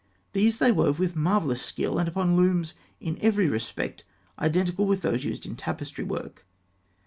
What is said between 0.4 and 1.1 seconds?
they wove